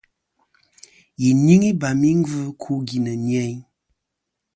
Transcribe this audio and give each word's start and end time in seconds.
Yi 1.21 1.29
nyɨŋ 1.45 1.61
ibam 1.71 1.99
i 2.09 2.11
gvɨ 2.25 2.41
ku 2.61 2.71
gvì 2.87 2.97
nɨ̀ 3.05 3.15
nyeyn. 3.25 3.57